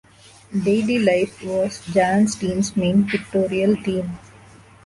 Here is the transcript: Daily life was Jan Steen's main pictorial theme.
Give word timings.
Daily 0.63 0.97
life 0.97 1.43
was 1.45 1.85
Jan 1.85 2.27
Steen's 2.27 2.75
main 2.75 3.07
pictorial 3.07 3.75
theme. 3.83 4.17